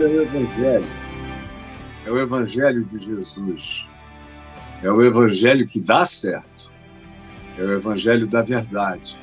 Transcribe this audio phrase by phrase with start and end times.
[0.00, 0.86] É o Evangelho.
[2.06, 3.86] É o Evangelho de Jesus.
[4.82, 6.72] É o Evangelho que dá certo.
[7.58, 9.18] É o Evangelho da verdade.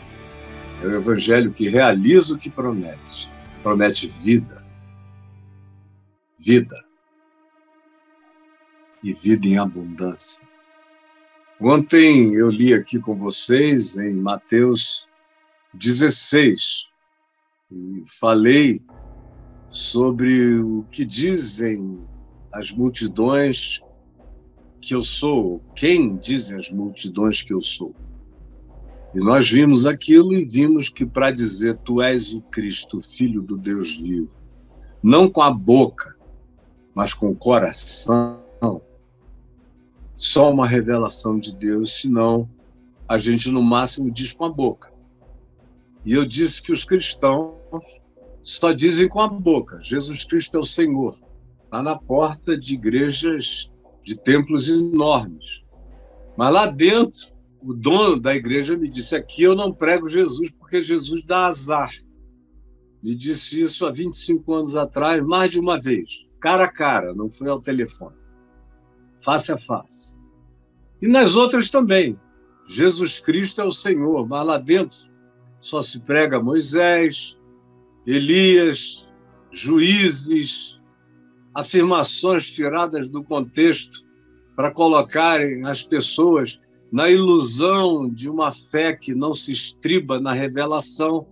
[0.84, 3.28] É o Evangelho que realiza o que promete.
[3.64, 4.64] Promete vida.
[6.38, 6.78] Vida.
[9.02, 10.48] E vida em abundância.
[11.60, 15.08] Ontem eu li aqui com vocês em Mateus
[15.74, 16.88] 16
[17.72, 18.80] e falei
[19.78, 22.00] sobre o que dizem
[22.52, 23.80] as multidões
[24.82, 27.94] que eu sou, quem dizem as multidões que eu sou.
[29.14, 33.56] E nós vimos aquilo e vimos que para dizer tu és o Cristo, filho do
[33.56, 34.36] Deus vivo,
[35.04, 36.16] não com a boca,
[36.96, 38.42] mas com o coração,
[40.18, 42.50] só uma revelação de Deus, senão
[43.08, 44.92] a gente no máximo diz com a boca.
[46.04, 47.54] E eu disse que os cristãos
[48.48, 51.18] só dizem com a boca: Jesus Cristo é o Senhor.
[51.66, 53.70] Está na porta de igrejas,
[54.02, 55.66] de templos enormes.
[56.38, 60.82] Mas lá dentro, o dono da igreja me disse: aqui eu não prego Jesus porque
[60.82, 61.92] Jesus dá azar.
[63.04, 67.30] Me disse isso há 25 anos atrás, mais de uma vez, cara a cara, não
[67.30, 68.16] foi ao telefone,
[69.24, 70.18] face a face.
[71.02, 72.18] E nas outras também.
[72.70, 74.98] Jesus Cristo é o Senhor, mas lá dentro
[75.62, 77.37] só se prega Moisés,
[78.08, 79.06] Elias,
[79.52, 80.80] juízes,
[81.54, 84.00] afirmações tiradas do contexto
[84.56, 91.28] para colocarem as pessoas na ilusão de uma fé que não se estriba na revelação,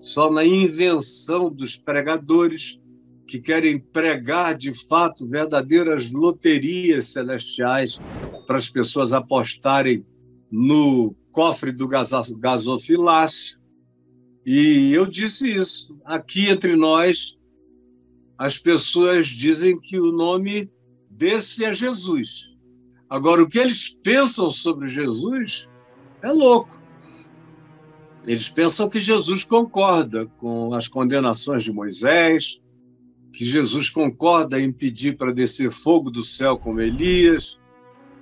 [0.00, 2.80] só na invenção dos pregadores
[3.26, 8.00] que querem pregar de fato verdadeiras loterias celestiais
[8.46, 10.06] para as pessoas apostarem
[10.52, 13.61] no cofre do gasofilácio
[14.44, 15.96] e eu disse isso.
[16.04, 17.38] Aqui entre nós,
[18.36, 20.70] as pessoas dizem que o nome
[21.08, 22.50] desse é Jesus.
[23.08, 25.68] Agora, o que eles pensam sobre Jesus
[26.22, 26.82] é louco.
[28.26, 32.60] Eles pensam que Jesus concorda com as condenações de Moisés,
[33.32, 37.58] que Jesus concorda em pedir para descer fogo do céu como Elias,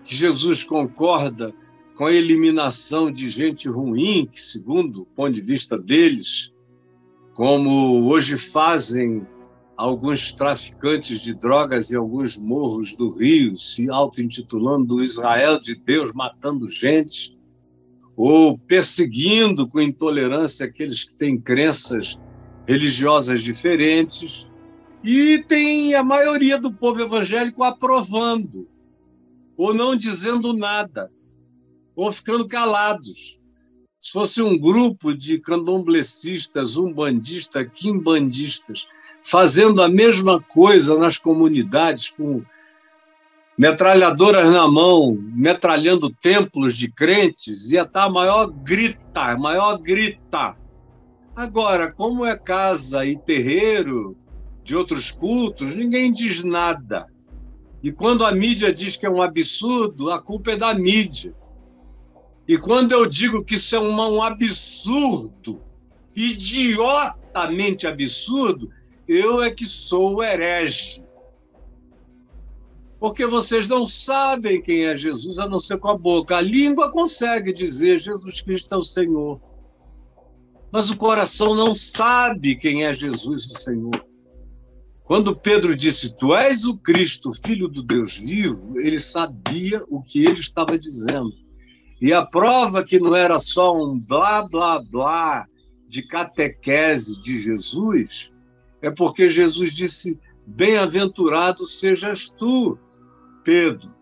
[0.04, 1.54] que Jesus concorda
[2.00, 6.50] com a eliminação de gente ruim, que, segundo o ponto de vista deles,
[7.34, 9.26] como hoje fazem
[9.76, 16.66] alguns traficantes de drogas em alguns morros do Rio, se auto-intitulando Israel de Deus, matando
[16.66, 17.38] gente,
[18.16, 22.18] ou perseguindo com intolerância aqueles que têm crenças
[22.66, 24.50] religiosas diferentes,
[25.04, 28.66] e tem a maioria do povo evangélico aprovando,
[29.54, 31.10] ou não dizendo nada
[32.00, 33.38] ou ficando calados.
[34.00, 38.88] Se fosse um grupo de candomblecistas, umbandistas, quimbandistas,
[39.22, 42.42] fazendo a mesma coisa nas comunidades, com
[43.58, 50.56] metralhadoras na mão, metralhando templos de crentes, ia estar a maior grita, a maior grita.
[51.36, 54.16] Agora, como é casa e terreiro
[54.64, 57.06] de outros cultos, ninguém diz nada.
[57.82, 61.38] E quando a mídia diz que é um absurdo, a culpa é da mídia.
[62.50, 65.62] E quando eu digo que isso é um absurdo,
[66.16, 68.68] idiotamente absurdo,
[69.06, 71.00] eu é que sou herege.
[72.98, 76.38] Porque vocês não sabem quem é Jesus a não ser com a boca.
[76.38, 79.40] A língua consegue dizer Jesus Cristo é o Senhor.
[80.72, 84.04] Mas o coração não sabe quem é Jesus o Senhor.
[85.04, 90.24] Quando Pedro disse, Tu és o Cristo, filho do Deus vivo, ele sabia o que
[90.24, 91.48] ele estava dizendo.
[92.00, 95.46] E a prova que não era só um blá, blá, blá
[95.86, 98.32] de catequese de Jesus
[98.82, 102.78] é porque Jesus disse: Bem-aventurado sejas tu,
[103.44, 103.94] Pedro,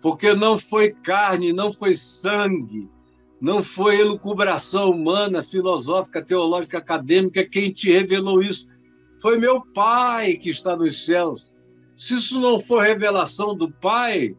[0.00, 2.88] porque não foi carne, não foi sangue,
[3.40, 8.68] não foi elucubração humana, filosófica, teológica, acadêmica quem te revelou isso.
[9.20, 11.52] Foi meu Pai que está nos céus.
[11.96, 14.34] Se isso não for revelação do Pai,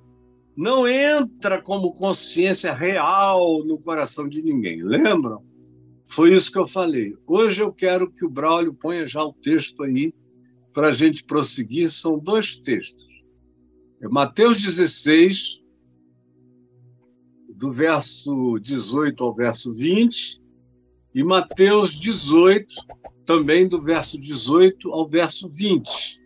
[0.55, 4.83] não entra como consciência real no coração de ninguém.
[4.83, 5.43] Lembram?
[6.09, 7.15] Foi isso que eu falei.
[7.27, 10.13] Hoje eu quero que o Braulio ponha já o texto aí
[10.73, 11.89] para a gente prosseguir.
[11.89, 13.07] São dois textos.
[14.01, 15.61] É Mateus 16,
[17.55, 20.41] do verso 18 ao verso 20,
[21.13, 22.67] e Mateus 18,
[23.25, 26.20] também do verso 18 ao verso 20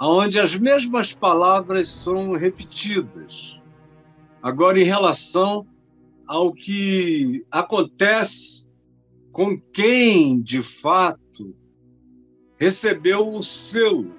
[0.00, 3.60] onde as mesmas palavras são repetidas.
[4.42, 5.66] Agora, em relação
[6.26, 8.68] ao que acontece
[9.32, 11.56] com quem, de fato,
[12.56, 14.14] recebeu o selo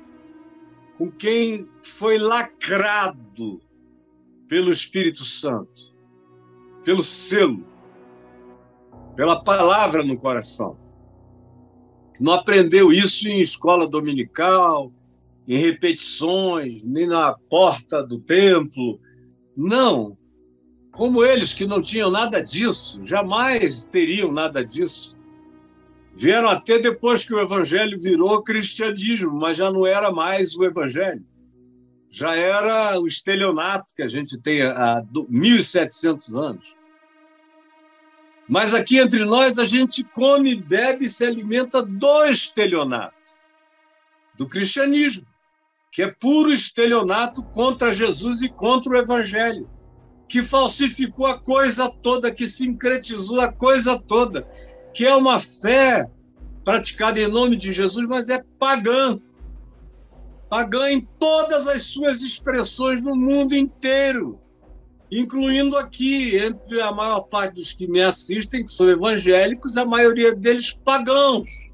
[0.98, 3.62] com quem foi lacrado
[4.50, 5.94] pelo Espírito Santo,
[6.84, 7.66] pelo selo,
[9.16, 10.78] pela palavra no coração.
[12.20, 14.92] Não aprendeu isso em escola dominical,
[15.50, 19.02] em repetições, nem na porta do templo.
[19.58, 20.16] Não.
[20.92, 25.18] Como eles que não tinham nada disso, jamais teriam nada disso.
[26.16, 31.26] Vieram até depois que o evangelho virou cristianismo, mas já não era mais o evangelho.
[32.12, 36.76] Já era o estelionato que a gente tem há 1.700 anos.
[38.48, 43.16] Mas aqui entre nós a gente come, bebe e se alimenta do estelionato,
[44.36, 45.26] do cristianismo,
[45.92, 49.70] que é puro estelionato contra Jesus e contra o evangelho,
[50.28, 54.48] que falsificou a coisa toda, que sincretizou a coisa toda,
[54.94, 56.06] que é uma fé
[56.64, 59.20] praticada em nome de Jesus, mas é pagã.
[60.50, 64.40] Pagã em todas as suas expressões no mundo inteiro
[65.12, 70.36] incluindo aqui, entre a maior parte dos que me assistem, que são evangélicos, a maioria
[70.36, 71.69] deles pagãos,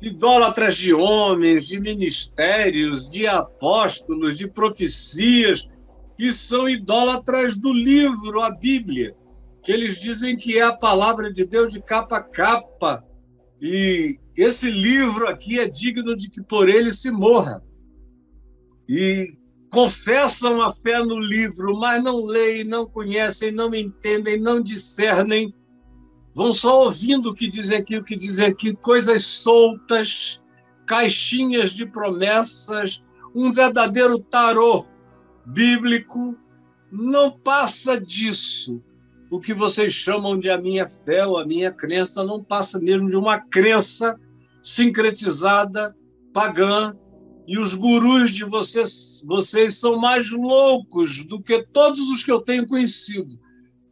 [0.00, 5.68] idólatras de homens, de ministérios, de apóstolos, de profecias,
[6.18, 9.14] e são idólatras do livro, a Bíblia,
[9.62, 13.04] que eles dizem que é a palavra de Deus de capa a capa.
[13.60, 17.62] E esse livro aqui é digno de que por ele se morra.
[18.88, 19.36] E
[19.70, 25.52] confessam a fé no livro, mas não leem, não conhecem, não entendem, não discernem,
[26.36, 30.44] vão só ouvindo o que dizem aqui, o que dizem aqui, coisas soltas,
[30.86, 33.02] caixinhas de promessas,
[33.34, 34.84] um verdadeiro tarô
[35.46, 36.38] bíblico,
[36.92, 38.82] não passa disso.
[39.30, 43.08] O que vocês chamam de a minha fé ou a minha crença não passa mesmo
[43.08, 44.14] de uma crença
[44.62, 45.96] sincretizada,
[46.34, 46.94] pagã,
[47.48, 52.42] e os gurus de vocês, vocês são mais loucos do que todos os que eu
[52.42, 53.38] tenho conhecido.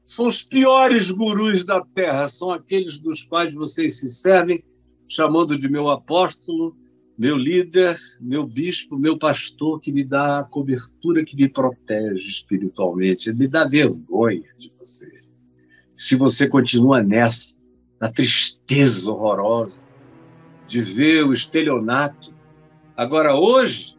[0.04, 4.62] São os piores gurus da terra, são aqueles dos quais vocês se servem,
[5.08, 6.76] chamando de meu apóstolo,
[7.16, 13.32] meu líder, meu bispo, meu pastor, que me dá a cobertura que me protege espiritualmente.
[13.32, 15.10] Me dá vergonha de você.
[15.92, 17.58] Se você continua nessa,
[18.00, 19.86] na tristeza horrorosa
[20.66, 22.34] de ver o estelionato
[22.96, 23.96] Agora, hoje,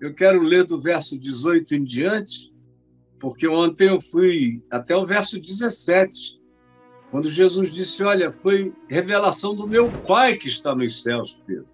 [0.00, 2.49] eu quero ler do verso 18 em diante,
[3.20, 6.40] porque ontem eu fui até o verso 17,
[7.10, 11.68] quando Jesus disse: Olha, foi revelação do meu Pai que está nos céus, Pedro.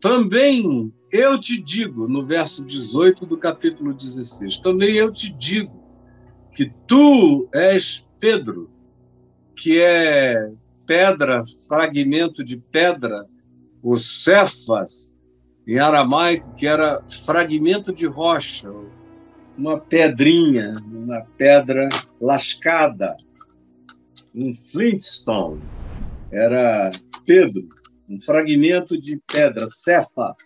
[0.00, 5.82] Também eu te digo, no verso 18 do capítulo 16, também eu te digo
[6.54, 8.70] que tu és Pedro,
[9.56, 10.50] que é
[10.86, 13.26] pedra, fragmento de pedra,
[13.82, 15.14] o Cefas,
[15.66, 18.70] em aramaico, que era fragmento de rocha,
[19.58, 21.88] uma pedrinha, uma pedra
[22.20, 23.16] lascada,
[24.32, 25.60] um flintstone.
[26.30, 26.92] Era
[27.26, 27.68] Pedro,
[28.08, 30.38] um fragmento de pedra, Cefas.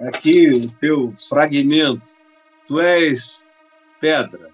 [0.00, 2.02] Aqui o teu fragmento,
[2.66, 3.48] tu és
[4.00, 4.50] pedra.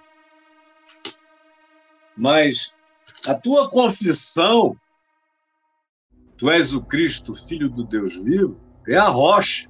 [2.15, 2.75] Mas
[3.27, 4.77] a tua confissão,
[6.37, 9.69] tu és o Cristo, filho do Deus vivo, é a rocha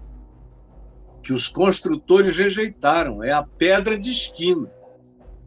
[1.28, 4.66] que os construtores rejeitaram, é a pedra de esquina,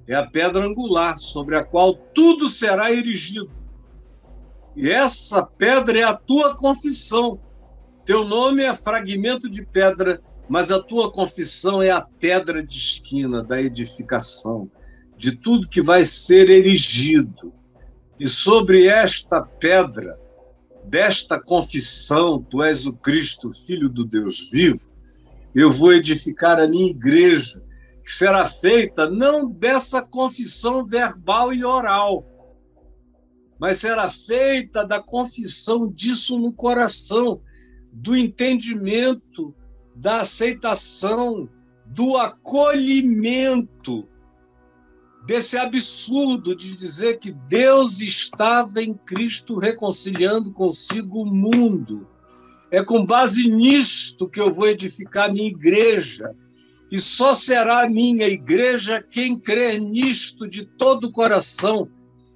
[0.07, 3.49] é a pedra angular sobre a qual tudo será erigido.
[4.75, 7.39] E essa pedra é a tua confissão.
[8.05, 13.43] Teu nome é fragmento de pedra, mas a tua confissão é a pedra de esquina
[13.43, 14.69] da edificação,
[15.17, 17.51] de tudo que vai ser erigido.
[18.19, 20.15] E sobre esta pedra
[20.83, 24.90] desta confissão, tu és o Cristo, filho do Deus vivo,
[25.53, 27.61] eu vou edificar a minha igreja,
[28.03, 32.25] que será feita não dessa confissão verbal e oral,
[33.59, 37.41] mas será feita da confissão disso no coração,
[37.93, 39.53] do entendimento,
[39.95, 41.47] da aceitação,
[41.85, 44.07] do acolhimento
[45.25, 52.07] desse absurdo de dizer que Deus estava em Cristo reconciliando consigo o mundo.
[52.71, 56.33] É com base nisto que eu vou edificar minha igreja.
[56.89, 61.89] E só será minha igreja quem crer nisto de todo o coração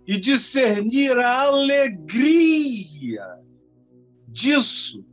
[0.07, 3.25] e discernir a alegria
[4.27, 5.03] disso,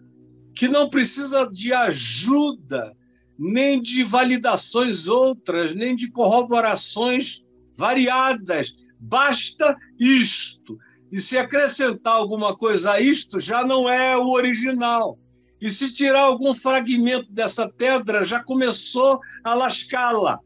[0.55, 2.95] que não precisa de ajuda,
[3.39, 7.45] nem de validações outras, nem de corroborações
[7.77, 8.77] variadas.
[8.99, 10.79] Basta isto.
[11.13, 15.19] E se acrescentar alguma coisa a isto, já não é o original.
[15.61, 20.41] E se tirar algum fragmento dessa pedra, já começou a lascá-la,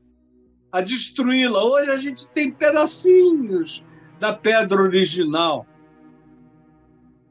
[0.73, 1.65] a destruí-la.
[1.65, 3.85] Hoje a gente tem pedacinhos
[4.19, 5.65] da pedra original.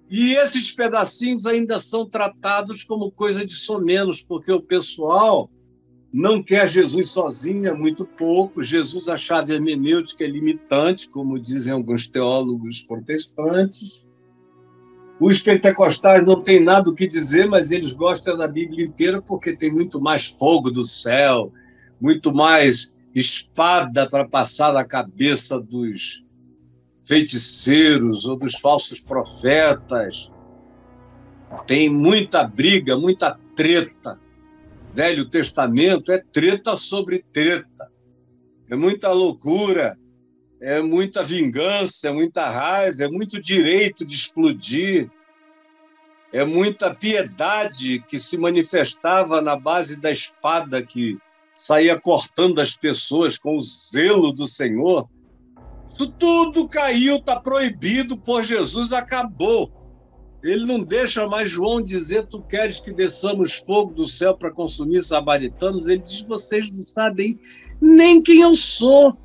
[0.10, 5.50] E esses pedacinhos ainda são tratados como coisa de somenos, porque o pessoal
[6.18, 8.64] não quer Jesus sozinho, é muito pouco.
[8.64, 14.06] Jesus, a chave hermenêutica é limitante, como dizem alguns teólogos protestantes.
[15.20, 19.58] Os pentecostais não têm nada o que dizer, mas eles gostam da Bíblia inteira porque
[19.58, 21.52] tem muito mais fogo do céu,
[22.00, 26.24] muito mais espada para passar na cabeça dos
[27.04, 30.32] feiticeiros ou dos falsos profetas.
[31.68, 34.18] Tem muita briga, muita treta.
[34.96, 37.92] Velho Testamento é treta sobre treta.
[38.70, 39.98] É muita loucura,
[40.62, 45.12] é muita vingança, é muita raiva, é muito direito de explodir,
[46.32, 51.18] é muita piedade que se manifestava na base da espada que
[51.54, 55.10] saía cortando as pessoas com o zelo do Senhor.
[55.94, 59.70] Isso tudo caiu, está proibido por Jesus, acabou.
[60.46, 65.02] Ele não deixa mais João dizer: Tu queres que desçamos fogo do céu para consumir
[65.02, 65.88] samaritanos?
[65.88, 67.40] Ele diz: Vocês não sabem
[67.82, 69.18] nem quem eu sou.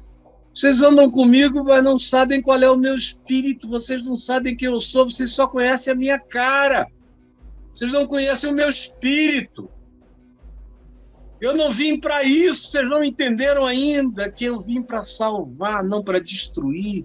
[0.55, 3.69] Vocês andam comigo, mas não sabem qual é o meu espírito.
[3.69, 5.09] Vocês não sabem quem eu sou.
[5.09, 6.91] Vocês só conhecem a minha cara.
[7.75, 9.71] Vocês não conhecem o meu espírito.
[11.39, 12.69] Eu não vim para isso.
[12.69, 17.05] Vocês não entenderam ainda que eu vim para salvar, não para destruir.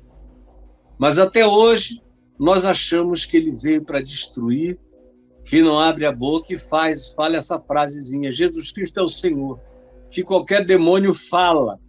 [0.97, 2.01] Mas até hoje
[2.37, 4.77] nós achamos que ele veio para destruir,
[5.45, 9.59] que não abre a boca e faz, fala essa frasezinha: Jesus Cristo é o Senhor,
[10.09, 11.79] que qualquer demônio fala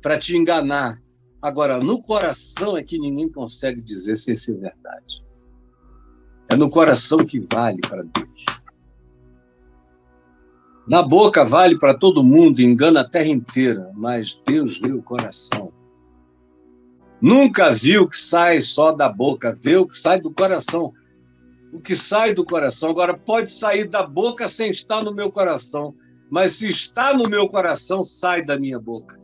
[0.00, 1.00] para te enganar.
[1.40, 5.24] Agora, no coração é que ninguém consegue dizer sem ser verdade.
[6.50, 8.44] É no coração que vale para Deus.
[10.86, 15.72] Na boca vale para todo mundo, engana a terra inteira, mas Deus vê o coração.
[17.22, 20.92] Nunca viu o que sai só da boca, vê o que sai do coração.
[21.72, 22.90] O que sai do coração.
[22.90, 25.94] Agora, pode sair da boca sem estar no meu coração,
[26.28, 29.20] mas se está no meu coração, sai da minha boca.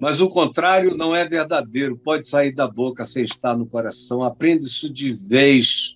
[0.00, 4.24] Mas o contrário não é verdadeiro, pode sair da boca sem estar no coração.
[4.24, 5.94] Aprenda isso de vez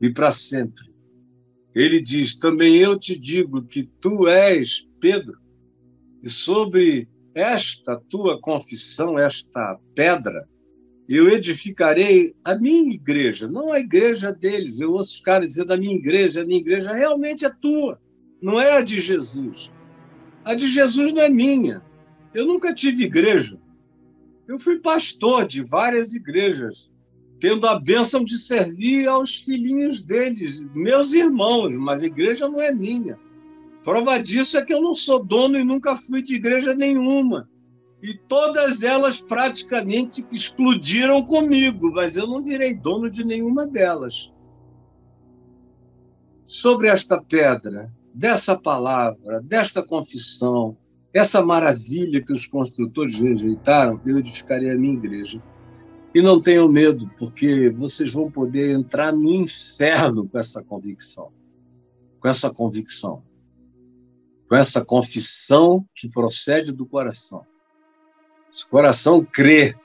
[0.00, 0.90] e para sempre.
[1.74, 5.38] Ele diz: Também eu te digo que tu és Pedro,
[6.22, 7.08] e sobre
[7.40, 10.46] esta tua confissão, esta pedra,
[11.08, 14.78] eu edificarei a minha igreja, não a igreja deles.
[14.78, 17.98] Eu ouço os caras dizer da minha igreja, a minha igreja realmente é tua,
[18.40, 19.72] não é a de Jesus.
[20.44, 21.82] A de Jesus não é minha.
[22.32, 23.58] Eu nunca tive igreja.
[24.46, 26.90] Eu fui pastor de várias igrejas,
[27.40, 32.70] tendo a bênção de servir aos filhinhos deles, meus irmãos, mas a igreja não é
[32.70, 33.18] minha.
[33.82, 37.48] Prova disso é que eu não sou dono e nunca fui de igreja nenhuma.
[38.02, 44.32] E todas elas praticamente explodiram comigo, mas eu não virei dono de nenhuma delas.
[46.46, 50.76] Sobre esta pedra, dessa palavra, desta confissão,
[51.12, 55.42] essa maravilha que os construtores rejeitaram, eu edificarei a minha igreja.
[56.14, 61.30] E não tenham medo, porque vocês vão poder entrar no inferno com essa convicção.
[62.18, 63.22] Com essa convicção
[64.50, 67.46] com essa confissão que procede do coração.
[68.50, 69.76] Se o coração crê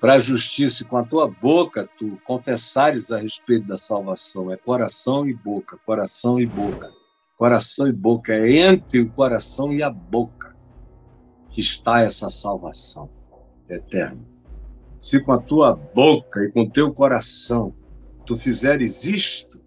[0.00, 5.24] para a justiça com a tua boca tu confessares a respeito da salvação, é coração
[5.24, 6.92] e boca, coração e boca.
[7.36, 10.56] Coração e boca é entre o coração e a boca
[11.48, 13.08] que está essa salvação
[13.68, 14.20] eterna.
[14.98, 17.72] Se com a tua boca e com o teu coração
[18.26, 19.62] tu fizeres isto,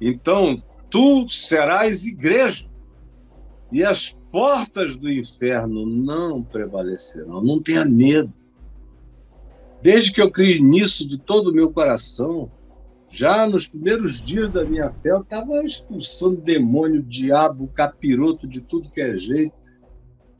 [0.00, 2.68] então tu serás igreja,
[3.70, 7.42] e as portas do inferno não prevalecerão.
[7.42, 8.32] Não tenha medo.
[9.82, 12.50] Desde que eu criei nisso de todo o meu coração,
[13.10, 18.90] já nos primeiros dias da minha fé, eu estava expulsando demônio, diabo, capiroto de tudo
[18.90, 19.56] que é jeito,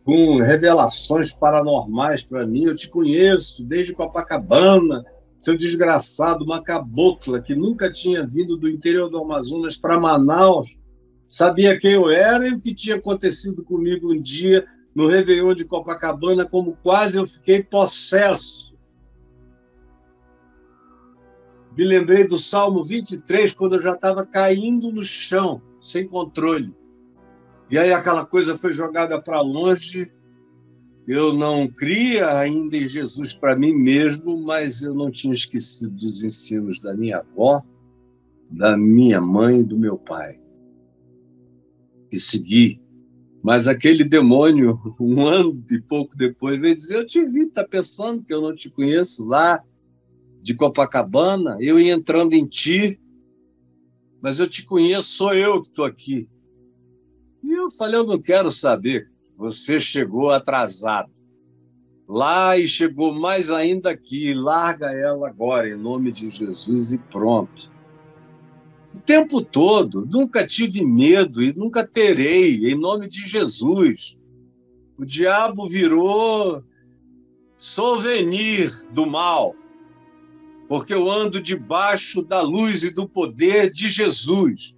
[0.04, 2.64] com revelações paranormais para mim.
[2.64, 5.04] Eu te conheço desde Copacabana,
[5.38, 10.78] seu desgraçado, uma cabocla que nunca tinha vindo do interior do Amazonas para Manaus,
[11.28, 15.64] sabia quem eu era e o que tinha acontecido comigo um dia no Réveillon de
[15.64, 18.76] Copacabana, como quase eu fiquei possesso.
[21.76, 26.74] Me lembrei do Salmo 23, quando eu já estava caindo no chão, sem controle.
[27.70, 30.10] E aí aquela coisa foi jogada para longe
[31.08, 36.22] eu não cria ainda em Jesus para mim mesmo, mas eu não tinha esquecido dos
[36.22, 37.62] ensinos da minha avó,
[38.50, 40.38] da minha mãe e do meu pai.
[42.12, 42.78] E segui.
[43.42, 48.22] Mas aquele demônio, um ano e pouco depois, veio dizer: Eu te vi, tá pensando
[48.22, 49.64] que eu não te conheço lá
[50.42, 51.56] de Copacabana?
[51.58, 53.00] Eu ia entrando em ti,
[54.20, 56.28] mas eu te conheço, sou eu que estou aqui.
[57.42, 59.10] E eu falei: Eu não quero saber.
[59.38, 61.12] Você chegou atrasado
[62.08, 64.34] lá e chegou mais ainda aqui.
[64.34, 67.70] Larga ela agora, em nome de Jesus, e pronto.
[68.92, 74.18] O tempo todo, nunca tive medo e nunca terei, em nome de Jesus.
[74.96, 76.64] O diabo virou
[77.56, 79.54] souvenir do mal,
[80.66, 84.74] porque eu ando debaixo da luz e do poder de Jesus.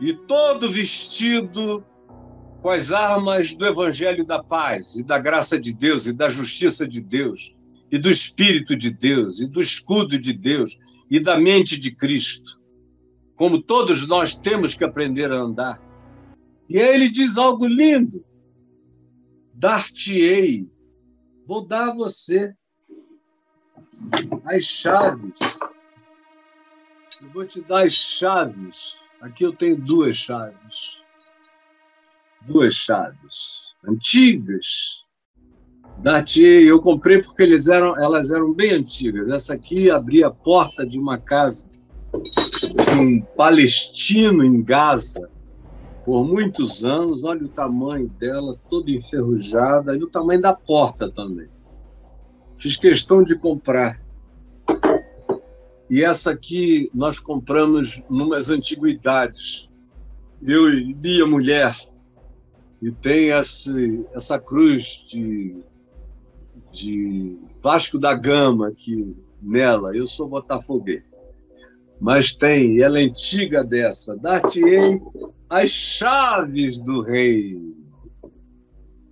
[0.00, 1.84] E todo vestido
[2.62, 6.86] com as armas do Evangelho da paz e da graça de Deus e da justiça
[6.86, 7.54] de Deus
[7.90, 10.76] e do Espírito de Deus e do escudo de Deus
[11.10, 12.60] e da mente de Cristo,
[13.36, 15.80] como todos nós temos que aprender a andar.
[16.68, 18.24] E aí ele diz algo lindo:
[19.54, 20.68] dar-te-ei,
[21.46, 22.52] vou dar a você
[24.44, 25.58] as chaves.
[27.22, 28.96] Eu vou te dar as chaves.
[29.20, 31.05] Aqui eu tenho duas chaves
[32.46, 35.04] duas chaves antigas
[35.98, 36.22] da.
[36.38, 39.28] Eu comprei porque eles eram, elas eram bem antigas.
[39.28, 45.30] Essa aqui abria a porta de uma casa de um palestino em Gaza
[46.04, 47.24] por muitos anos.
[47.24, 51.48] Olha o tamanho dela, toda enferrujada, e o tamanho da porta também.
[52.56, 54.00] Fiz questão de comprar.
[55.90, 59.70] E essa aqui nós compramos numas antiguidades.
[60.42, 61.74] Eu e minha mulher,
[62.80, 65.56] e tem esse, essa cruz de,
[66.72, 69.96] de Vasco da Gama aqui nela.
[69.96, 71.16] Eu sou botafoguense.
[71.98, 74.16] Mas tem, ela é antiga dessa.
[74.16, 75.00] Dar-te-ei
[75.48, 77.74] as chaves do reino.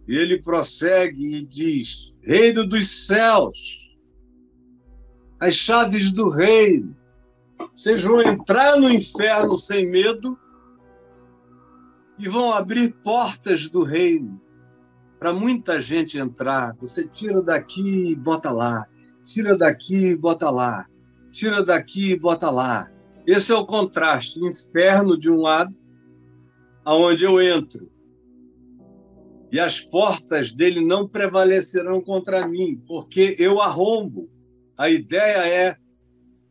[0.07, 3.97] E ele prossegue e diz: Reino dos céus,
[5.41, 6.95] as chaves do reino.
[7.75, 10.39] Vocês vão entrar no inferno sem medo
[12.19, 14.41] e vão abrir portas do reino
[15.19, 16.75] para muita gente entrar.
[16.77, 18.87] Você tira daqui e bota lá,
[19.25, 20.87] tira daqui e bota lá,
[21.31, 22.91] tira daqui e bota lá.
[23.27, 25.77] Esse é o contraste: inferno de um lado,
[26.85, 27.91] aonde eu entro,
[29.55, 34.29] e as portas dele não prevalecerão contra mim, porque eu arrombo.
[34.77, 35.77] A ideia é,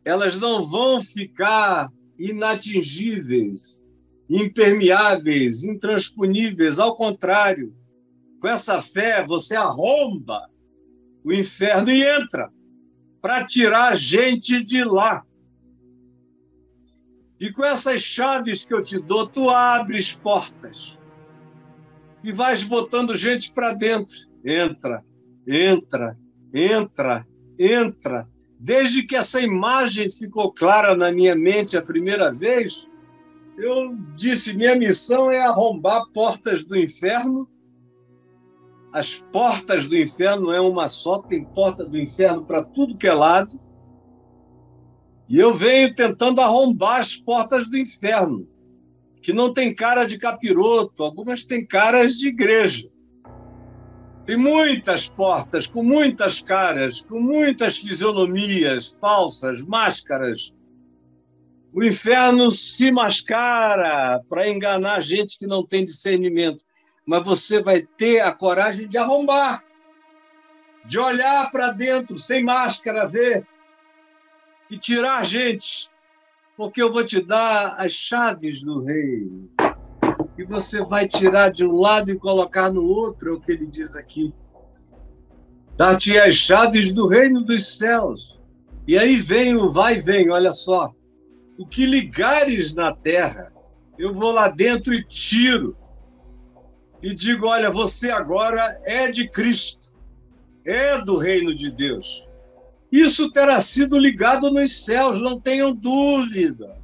[0.02, 3.83] elas não vão ficar inatingíveis
[4.28, 6.78] impermeáveis, intransponíveis.
[6.78, 7.74] Ao contrário,
[8.40, 10.48] com essa fé, você arromba
[11.24, 12.50] o inferno e entra
[13.20, 15.24] para tirar a gente de lá.
[17.40, 20.98] E com essas chaves que eu te dou, tu abres portas
[22.22, 24.16] e vais botando gente para dentro.
[24.44, 25.04] Entra,
[25.46, 26.18] entra,
[26.52, 27.26] entra,
[27.58, 28.28] entra.
[28.58, 32.88] Desde que essa imagem ficou clara na minha mente a primeira vez,
[33.56, 37.48] eu disse: minha missão é arrombar portas do inferno.
[38.92, 43.08] As portas do inferno não é uma só, tem porta do inferno para tudo que
[43.08, 43.58] é lado.
[45.28, 48.46] E eu venho tentando arrombar as portas do inferno,
[49.20, 52.88] que não tem cara de capiroto, algumas têm caras de igreja.
[54.26, 60.53] Tem muitas portas, com muitas caras, com muitas fisionomias falsas, máscaras,
[61.74, 66.64] o inferno se mascara para enganar gente que não tem discernimento,
[67.04, 69.64] mas você vai ter a coragem de arrombar,
[70.84, 73.44] de olhar para dentro sem máscara, ver
[74.70, 75.90] e tirar gente,
[76.56, 79.50] porque eu vou te dar as chaves do reino.
[80.38, 83.66] E você vai tirar de um lado e colocar no outro, é o que ele
[83.66, 84.32] diz aqui.
[85.76, 88.38] Dar-te as chaves do reino dos céus.
[88.86, 90.94] E aí vem o vai e vem, olha só
[91.58, 93.52] o que ligares na terra,
[93.98, 95.76] eu vou lá dentro e tiro.
[97.02, 99.94] E digo: olha, você agora é de Cristo,
[100.64, 102.26] é do reino de Deus.
[102.90, 106.76] Isso terá sido ligado nos céus, não tenham dúvida.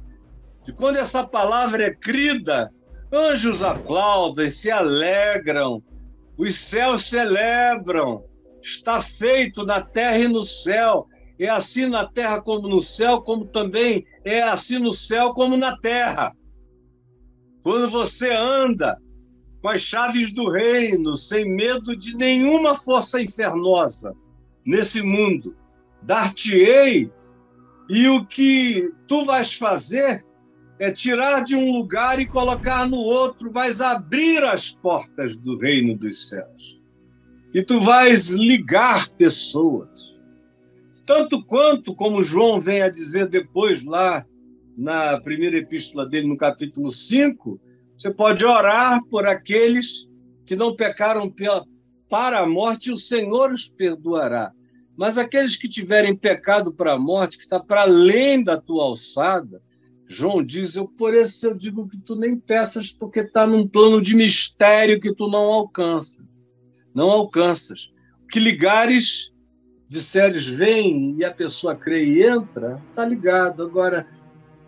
[0.63, 2.71] De quando essa palavra é crida,
[3.11, 5.81] anjos aplaudem, se alegram,
[6.37, 8.23] os céus celebram.
[8.61, 11.07] Está feito na terra e no céu.
[11.39, 15.77] É assim na terra como no céu, como também é assim no céu como na
[15.77, 16.35] terra.
[17.63, 18.97] Quando você anda
[19.61, 24.15] com as chaves do reino, sem medo de nenhuma força infernosa
[24.65, 25.55] nesse mundo,
[26.01, 27.11] dar-te-ei
[27.89, 30.25] E o que tu vais fazer
[30.79, 35.95] é tirar de um lugar e colocar no outro, vais abrir as portas do reino
[35.95, 36.81] dos céus.
[37.53, 39.89] E tu vais ligar pessoas.
[41.05, 44.25] Tanto quanto, como João vem a dizer depois, lá
[44.77, 47.59] na primeira epístola dele, no capítulo 5,
[47.97, 50.07] você pode orar por aqueles
[50.45, 51.33] que não pecaram
[52.09, 54.51] para a morte, e o Senhor os perdoará.
[54.97, 59.61] Mas aqueles que tiverem pecado para a morte, que está para além da tua alçada,
[60.07, 64.01] João diz: eu por isso eu digo que tu nem peças, porque está num plano
[64.01, 66.23] de mistério que tu não alcança.
[66.93, 67.89] Não alcanças.
[68.29, 69.30] Que ligares,
[69.91, 73.61] disseres, vem, e a pessoa crê e entra, está ligado.
[73.61, 74.07] Agora,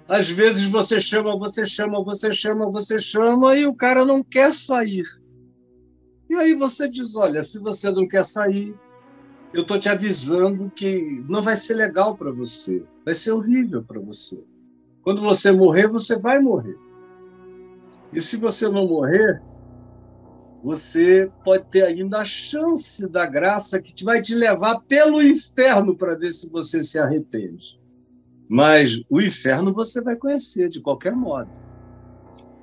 [0.05, 4.53] às vezes você chama, você chama, você chama, você chama, e o cara não quer
[4.53, 5.05] sair.
[6.29, 8.75] E aí você diz: olha, se você não quer sair,
[9.53, 14.01] eu estou te avisando que não vai ser legal para você, vai ser horrível para
[14.01, 14.43] você.
[15.03, 16.77] Quando você morrer, você vai morrer.
[18.11, 19.41] E se você não morrer,
[20.63, 25.93] você pode ter ainda a chance da graça que te vai te levar pelo inferno
[25.93, 27.77] para ver se você se arrepende.
[28.47, 31.51] Mas o inferno você vai conhecer de qualquer modo.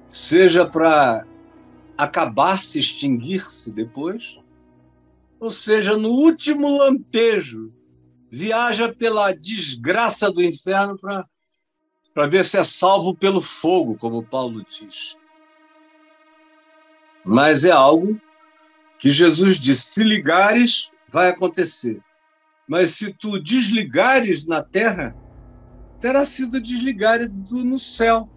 [0.09, 1.27] Seja para
[1.99, 4.41] acabar, se extinguir-se depois,
[5.39, 7.71] ou seja, no último lampejo,
[8.31, 15.20] viaja pela desgraça do inferno para ver se é salvo pelo fogo, como Paulo diz.
[17.25, 18.21] Mas é algo
[18.99, 22.01] que Jesus disse: se ligares, vai acontecer.
[22.69, 25.17] Mas se tu desligares na terra,
[26.01, 28.29] terá sido desligado no céu.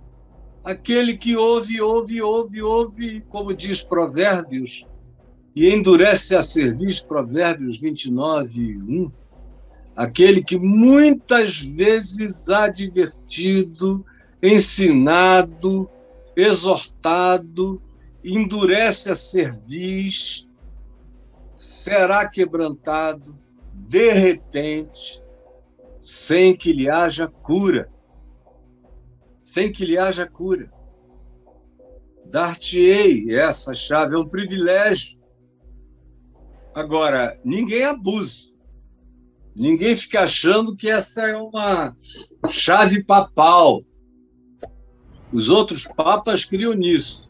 [0.63, 4.87] Aquele que ouve, ouve, ouve, ouve, como diz Provérbios,
[5.55, 9.11] e endurece a serviço, Provérbios 29, 1
[9.95, 14.05] aquele que muitas vezes advertido,
[14.41, 15.89] ensinado,
[16.35, 17.81] exortado,
[18.23, 20.47] endurece a cerviz,
[21.55, 23.37] será quebrantado
[23.73, 25.23] de repente,
[26.01, 27.91] sem que lhe haja cura.
[29.45, 30.71] Sem que lhe haja cura.
[32.25, 35.19] Dar-te-ei essa chave, é um privilégio.
[36.73, 38.53] Agora, ninguém abusa
[39.55, 41.95] Ninguém fica achando que essa é uma
[42.49, 43.83] chave papal.
[45.31, 47.29] Os outros papas criam nisso.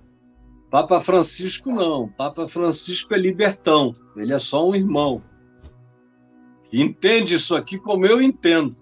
[0.74, 2.10] Papa Francisco não.
[2.10, 3.94] Papa Francisco é libertão.
[4.16, 5.22] Ele é só um irmão.
[6.74, 8.76] Entende isso aqui como eu entendo.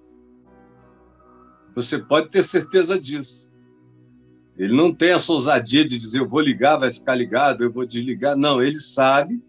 [1.75, 3.51] Você pode ter certeza disso.
[4.57, 7.85] Ele não tem essa ousadia de dizer eu vou ligar, vai ficar ligado, eu vou
[7.85, 8.37] desligar.
[8.37, 9.43] Não, ele sabe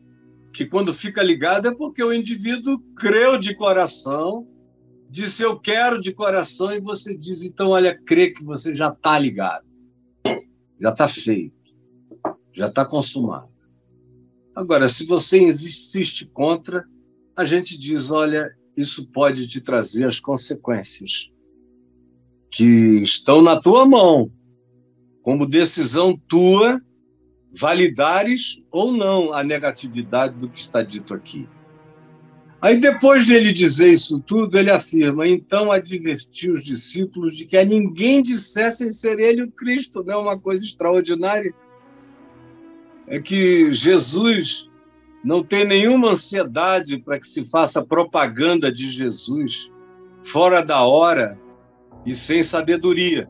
[0.52, 4.48] que quando fica ligado é porque o indivíduo creu de coração,
[5.08, 9.16] disse eu quero de coração, e você diz, então, olha, crê que você já está
[9.16, 9.68] ligado,
[10.80, 11.61] já está feito,
[12.52, 13.48] já está consumado.
[14.54, 16.84] Agora, se você insiste contra,
[17.36, 21.30] a gente diz, olha, isso pode te trazer as consequências
[22.50, 24.30] que estão na tua mão,
[25.22, 26.80] como decisão tua
[27.54, 31.48] validares ou não a negatividade do que está dito aqui.
[32.60, 37.56] Aí, depois de ele dizer isso tudo, ele afirma: então advertiu os discípulos de que
[37.56, 40.04] a ninguém dissessem ser ele o Cristo.
[40.04, 41.52] Não é uma coisa extraordinária?
[43.06, 44.70] É que Jesus
[45.24, 49.70] não tem nenhuma ansiedade para que se faça propaganda de Jesus
[50.24, 51.38] fora da hora
[52.04, 53.28] e sem sabedoria.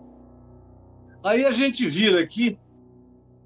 [1.24, 2.58] Aí a gente vira aqui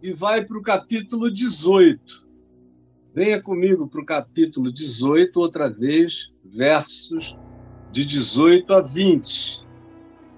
[0.03, 2.27] e vai para o capítulo 18.
[3.15, 7.37] Venha comigo para o capítulo 18, outra vez, versos
[7.91, 9.67] de 18 a 20.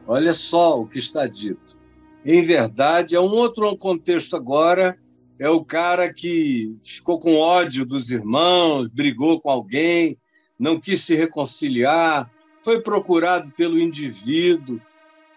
[0.06, 1.78] Olha só o que está dito.
[2.24, 4.98] Em verdade, é um outro contexto agora.
[5.38, 10.18] É o cara que ficou com ódio dos irmãos, brigou com alguém,
[10.58, 12.28] não quis se reconciliar,
[12.64, 14.80] foi procurado pelo indivíduo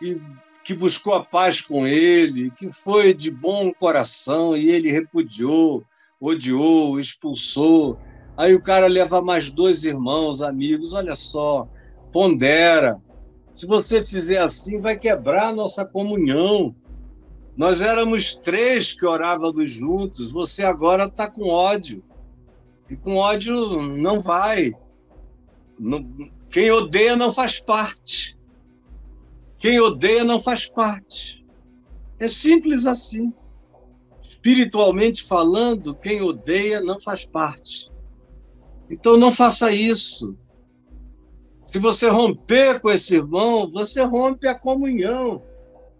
[0.02, 0.20] e
[0.64, 5.84] que buscou a paz com ele, que foi de bom coração e ele repudiou,
[6.20, 7.98] odiou, expulsou.
[8.38, 11.68] Aí o cara leva mais dois irmãos, amigos, olha só,
[12.12, 13.00] pondera.
[13.54, 16.76] Se você fizer assim, vai quebrar a nossa comunhão.
[17.56, 22.04] Nós éramos três que orávamos juntos, você agora está com ódio.
[22.90, 24.74] E com ódio não vai.
[26.50, 28.38] Quem odeia não faz parte.
[29.58, 31.46] Quem odeia não faz parte.
[32.20, 33.34] É simples assim.
[34.28, 37.92] Espiritualmente falando, quem odeia não faz parte.
[38.90, 40.36] Então não faça isso.
[41.68, 45.42] Se você romper com esse irmão, você rompe a comunhão.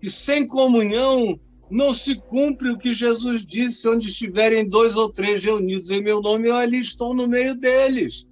[0.02, 5.44] E sem comunhão não se cumpre o que Jesus disse: onde estiverem dois ou três
[5.44, 8.28] reunidos em meu nome, eu ali estou no meio deles.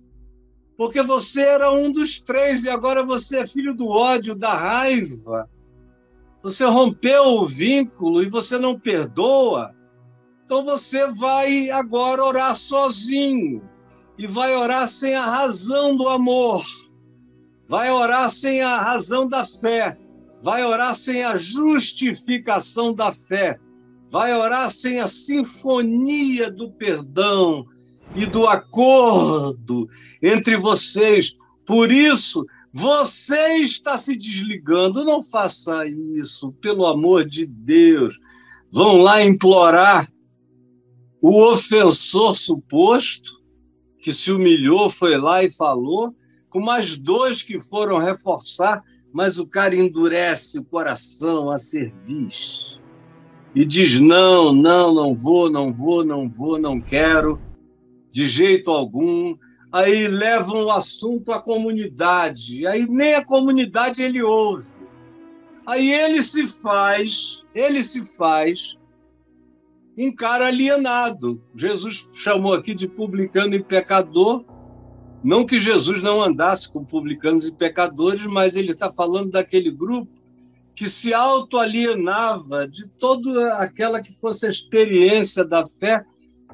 [0.77, 5.49] Porque você era um dos três e agora você é filho do ódio, da raiva.
[6.41, 9.75] Você rompeu o vínculo e você não perdoa.
[10.45, 13.61] Então você vai agora orar sozinho
[14.17, 16.63] e vai orar sem a razão do amor,
[17.67, 19.97] vai orar sem a razão da fé,
[20.41, 23.59] vai orar sem a justificação da fé,
[24.09, 27.65] vai orar sem a sinfonia do perdão
[28.15, 29.87] e do acordo
[30.21, 31.37] entre vocês.
[31.65, 38.19] Por isso, você está se desligando, não faça isso, pelo amor de Deus.
[38.71, 40.11] Vão lá implorar
[41.21, 43.39] o ofensor suposto,
[43.99, 46.15] que se humilhou, foi lá e falou,
[46.49, 52.79] com mais dois que foram reforçar, mas o cara endurece o coração a cerviz
[53.53, 57.41] e diz: não, não, não vou, não vou, não vou, não quero,
[58.11, 59.35] de jeito algum.
[59.71, 64.67] Aí levam o assunto à comunidade, aí nem a comunidade ele ouve.
[65.67, 68.79] Aí ele se faz, ele se faz
[69.95, 71.39] um cara alienado.
[71.53, 74.43] Jesus chamou aqui de publicano e pecador.
[75.23, 80.19] Não que Jesus não andasse com publicanos e pecadores, mas ele está falando daquele grupo
[80.73, 86.05] que se autoalienava de toda aquela que fosse a experiência da fé,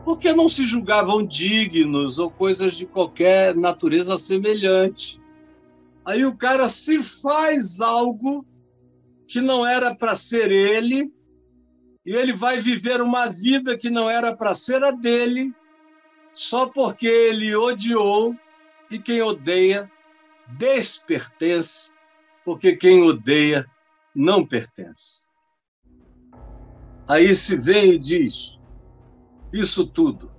[0.04, 5.21] porque não se julgavam dignos ou coisas de qualquer natureza semelhante.
[6.04, 8.43] Aí o cara se faz algo
[9.28, 11.13] que não era para ser ele,
[12.04, 15.54] e ele vai viver uma vida que não era para ser a dele,
[16.34, 18.36] só porque ele odiou,
[18.89, 19.91] e quem odeia
[20.58, 21.91] despertence,
[22.43, 23.65] porque quem odeia
[24.13, 25.26] não pertence.
[27.08, 28.62] Aí se vem e diz:
[29.52, 30.32] Isso tudo,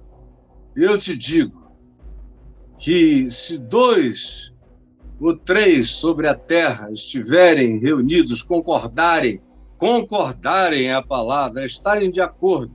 [0.74, 1.70] eu te digo
[2.78, 4.54] que se dois
[5.20, 9.40] ou três sobre a terra estiverem reunidos, concordarem
[9.78, 12.74] concordarem a palavra, estarem de acordo.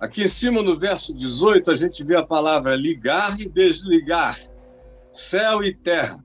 [0.00, 4.36] Aqui em cima, no verso 18, a gente vê a palavra ligar e desligar,
[5.12, 6.24] céu e terra.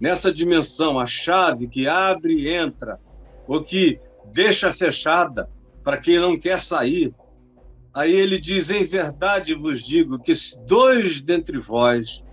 [0.00, 2.98] Nessa dimensão, a chave que abre e entra,
[3.46, 4.00] ou que
[4.32, 5.48] deixa fechada
[5.84, 7.14] para quem não quer sair.
[7.94, 12.24] Aí ele diz: Em verdade vos digo que se dois dentre vós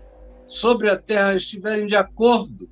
[0.47, 2.69] sobre a terra estiverem de acordo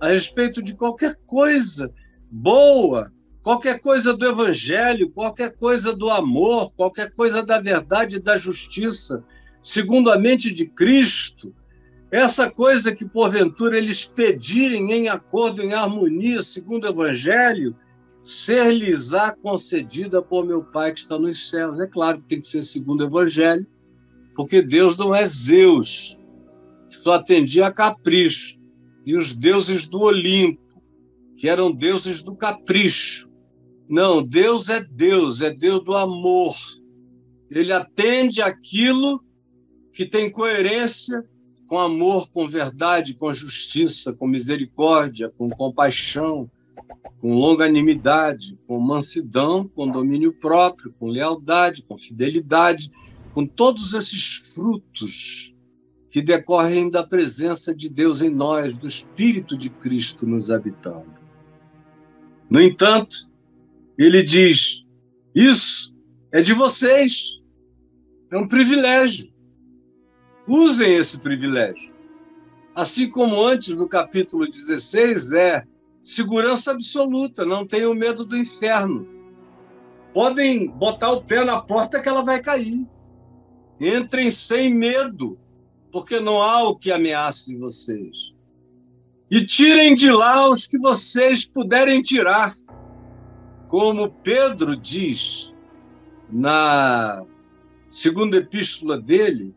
[0.00, 1.92] a respeito de qualquer coisa
[2.30, 8.36] boa, qualquer coisa do evangelho, qualquer coisa do amor, qualquer coisa da verdade e da
[8.36, 9.24] justiça,
[9.60, 11.52] segundo a mente de Cristo,
[12.10, 17.76] essa coisa que porventura eles pedirem em acordo, em harmonia, segundo o evangelho,
[18.22, 21.78] ser-lhes-á concedida por meu Pai que está nos céus.
[21.80, 23.66] É claro que tem que ser segundo o evangelho,
[24.34, 26.18] porque Deus não é Zeus,
[27.04, 28.58] só atendia a capricho.
[29.04, 30.60] E os deuses do Olimpo,
[31.36, 33.28] que eram deuses do capricho,
[33.88, 36.54] não, Deus é Deus, é Deus do amor.
[37.50, 39.24] Ele atende aquilo
[39.94, 41.24] que tem coerência
[41.68, 46.50] com amor, com verdade, com justiça, com misericórdia, com compaixão,
[47.20, 52.90] com longanimidade, com mansidão, com domínio próprio, com lealdade, com fidelidade,
[53.34, 55.54] com todos esses frutos
[56.10, 61.18] que decorrem da presença de Deus em nós, do Espírito de Cristo nos habitando.
[62.48, 63.30] No entanto,
[63.98, 64.86] ele diz:
[65.34, 65.94] Isso
[66.32, 67.38] é de vocês.
[68.30, 69.30] É um privilégio.
[70.48, 71.92] Usem esse privilégio.
[72.74, 75.64] Assim como antes do capítulo 16 é
[76.02, 79.06] segurança absoluta, não tenham medo do inferno.
[80.14, 82.86] Podem botar o pé na porta que ela vai cair.
[83.78, 85.38] Entrem sem medo,
[85.92, 88.32] porque não há o que ameace vocês.
[89.30, 92.56] E tirem de lá os que vocês puderem tirar
[93.68, 95.54] como Pedro diz
[96.30, 97.22] na
[97.90, 99.54] segunda epístola dele,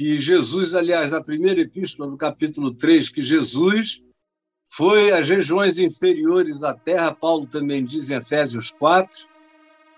[0.00, 4.02] que Jesus, aliás, na primeira epístola do capítulo 3, que Jesus
[4.66, 9.28] foi às regiões inferiores da terra, Paulo também diz em Efésios 4,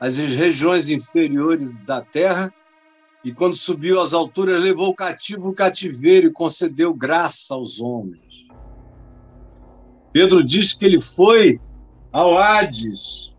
[0.01, 2.53] as regiões inferiores da terra,
[3.25, 8.49] e quando subiu às alturas, levou cativo o cativeiro e concedeu graça aos homens.
[10.13, 11.61] Pedro diz que ele foi
[12.11, 13.37] ao Hades,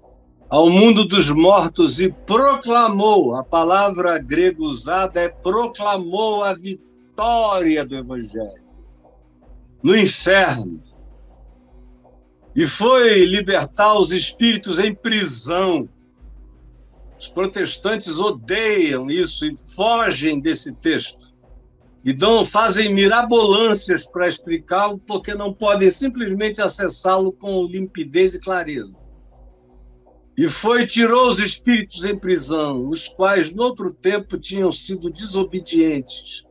[0.53, 7.95] ao mundo dos mortos e proclamou a palavra grega usada é proclamou a vitória do
[7.95, 8.61] Evangelho.
[9.81, 10.79] no inferno
[12.55, 15.89] e foi libertar os espíritos em prisão.
[17.19, 21.33] Os protestantes odeiam isso e fogem desse texto.
[22.05, 29.02] E dão, fazem mirabolâncias para explicá-lo, porque não podem simplesmente acessá-lo com limpidez e clareza.
[30.37, 36.45] E foi tirou os espíritos em prisão, os quais, noutro tempo, tinham sido desobedientes,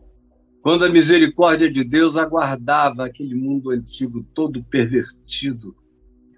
[0.61, 5.75] quando a misericórdia de Deus aguardava aquele mundo antigo todo pervertido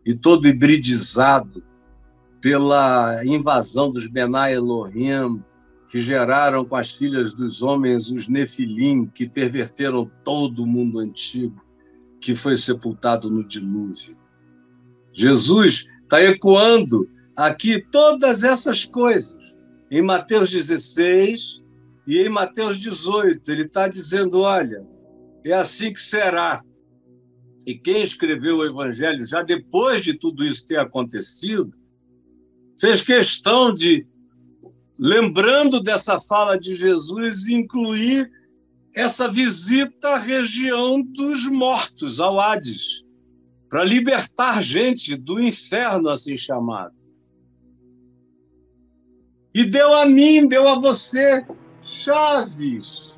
[0.06, 1.62] e todo hibridizado
[2.40, 5.42] pela invasão dos Benai Elohim,
[5.90, 11.62] que geraram com as filhas dos homens os Nefilim, que perverteram todo o mundo antigo,
[12.20, 14.16] que foi sepultado no dilúvio.
[15.12, 19.36] Jesus está ecoando aqui todas essas coisas.
[19.90, 21.62] Em Mateus 16
[22.06, 24.86] e em Mateus 18, ele está dizendo: olha,
[25.44, 26.62] é assim que será.
[27.66, 31.72] E quem escreveu o Evangelho, já depois de tudo isso ter acontecido,
[32.78, 34.06] fez questão de,
[34.98, 38.30] lembrando dessa fala de Jesus, incluir
[38.94, 43.02] essa visita à região dos mortos, ao Hades,
[43.68, 46.94] para libertar gente do inferno assim chamado.
[49.54, 51.46] E deu a mim, deu a você
[51.80, 53.16] chaves,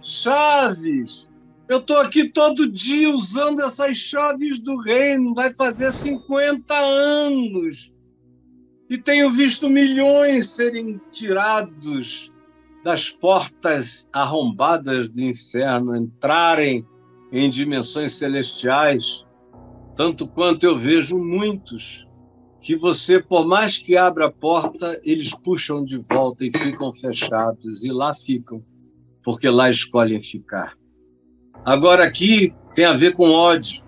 [0.00, 1.28] chaves.
[1.68, 7.92] Eu estou aqui todo dia usando essas chaves do reino, vai fazer 50 anos.
[8.88, 12.32] E tenho visto milhões serem tirados
[12.82, 16.86] das portas arrombadas do inferno, entrarem
[17.32, 19.24] em dimensões celestiais,
[19.96, 22.06] tanto quanto eu vejo muitos
[22.64, 27.84] que você, por mais que abra a porta, eles puxam de volta e ficam fechados,
[27.84, 28.64] e lá ficam,
[29.22, 30.74] porque lá escolhem ficar.
[31.62, 33.84] Agora, aqui tem a ver com ódio.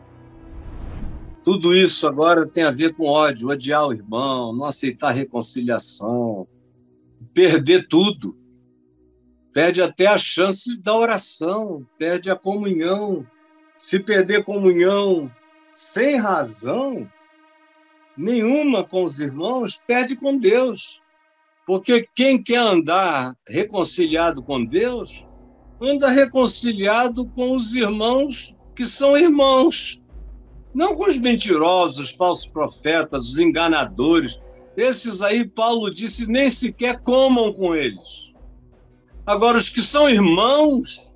[1.42, 6.46] Tudo isso agora tem a ver com ódio, odiar o irmão, não aceitar reconciliação,
[7.32, 8.36] perder tudo.
[9.54, 13.26] Perde até a chance da oração, perde a comunhão.
[13.78, 15.30] Se perder comunhão
[15.72, 17.08] sem razão,
[18.16, 21.02] nenhuma com os irmãos, perde com Deus.
[21.66, 25.26] Porque quem quer andar reconciliado com Deus,
[25.80, 30.02] anda reconciliado com os irmãos que são irmãos.
[30.74, 34.40] Não com os mentirosos, falsos profetas, os enganadores.
[34.76, 38.32] Esses aí, Paulo disse, nem sequer comam com eles.
[39.24, 41.15] Agora, os que são irmãos,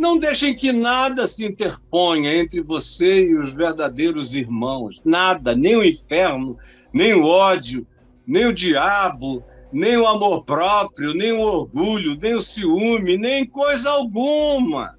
[0.00, 5.02] não deixem que nada se interponha entre você e os verdadeiros irmãos.
[5.04, 6.56] Nada, nem o inferno,
[6.90, 7.86] nem o ódio,
[8.26, 13.90] nem o diabo, nem o amor próprio, nem o orgulho, nem o ciúme, nem coisa
[13.90, 14.98] alguma.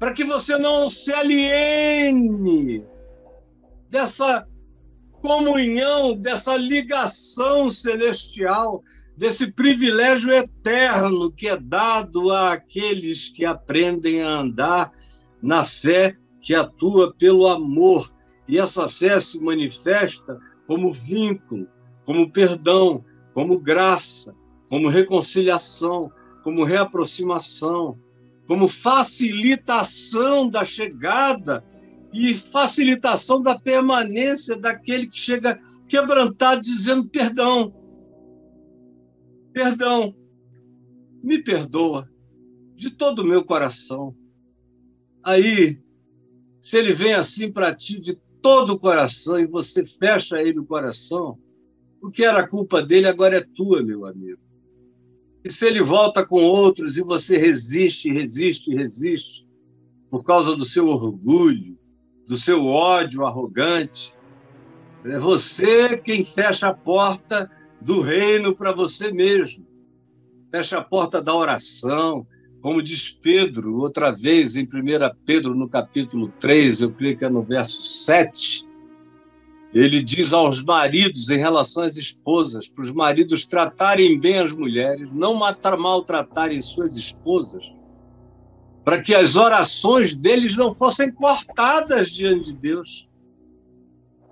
[0.00, 2.84] Para que você não se aliene
[3.88, 4.44] dessa
[5.20, 8.82] comunhão, dessa ligação celestial
[9.22, 14.90] desse privilégio eterno que é dado àqueles que aprendem a andar
[15.40, 18.04] na fé que atua pelo amor.
[18.48, 21.68] E essa fé se manifesta como vínculo,
[22.04, 24.34] como perdão, como graça,
[24.68, 26.10] como reconciliação,
[26.42, 27.96] como reaproximação,
[28.48, 31.64] como facilitação da chegada
[32.12, 37.72] e facilitação da permanência daquele que chega quebrantado dizendo perdão,
[39.52, 40.14] Perdão,
[41.22, 42.08] me perdoa
[42.74, 44.16] de todo o meu coração.
[45.22, 45.80] Aí,
[46.60, 50.66] se ele vem assim para ti de todo o coração e você fecha ele o
[50.66, 51.38] coração,
[52.02, 54.40] o que era culpa dele agora é tua, meu amigo.
[55.44, 59.46] E se ele volta com outros e você resiste, resiste, resiste,
[60.10, 61.78] por causa do seu orgulho,
[62.26, 64.14] do seu ódio arrogante,
[65.04, 67.50] é você quem fecha a porta
[67.82, 69.66] do reino para você mesmo.
[70.50, 72.26] Fecha a porta da oração,
[72.60, 74.68] como diz Pedro, outra vez em 1
[75.26, 78.68] Pedro, no capítulo 3, eu creio que é no verso 7,
[79.74, 85.10] ele diz aos maridos em relação às esposas, para os maridos tratarem bem as mulheres,
[85.10, 87.72] não maltratarem suas esposas,
[88.84, 93.08] para que as orações deles não fossem cortadas diante de Deus.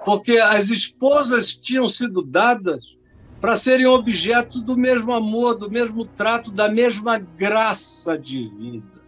[0.04, 2.99] Porque as esposas tinham sido dadas
[3.40, 9.00] para serem objeto do mesmo amor, do mesmo trato, da mesma graça divina.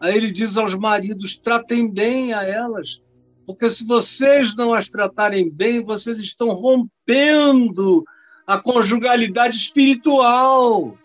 [0.00, 3.02] Aí ele diz aos maridos: tratem bem a elas,
[3.46, 8.04] porque se vocês não as tratarem bem, vocês estão rompendo
[8.46, 10.96] a conjugalidade espiritual.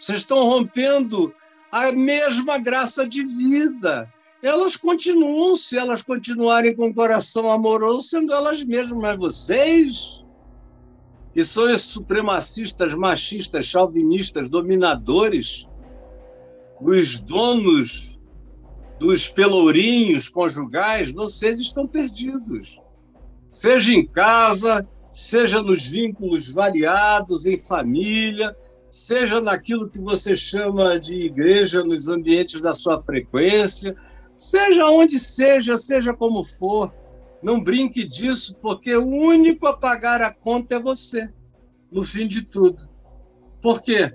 [0.00, 1.32] Vocês estão rompendo
[1.70, 4.12] a mesma graça de vida.
[4.42, 10.25] elas continuam, se elas continuarem com o coração amoroso, sendo elas mesmas, mas vocês,
[11.36, 15.68] que são esses supremacistas, machistas, chauvinistas, dominadores,
[16.80, 18.18] os donos
[18.98, 22.80] dos pelourinhos conjugais, vocês estão perdidos.
[23.50, 28.56] Seja em casa, seja nos vínculos variados, em família,
[28.90, 33.94] seja naquilo que você chama de igreja, nos ambientes da sua frequência,
[34.38, 36.90] seja onde seja, seja como for.
[37.46, 41.32] Não brinque disso, porque o único a pagar a conta é você,
[41.92, 42.88] no fim de tudo.
[43.62, 44.12] Por quê?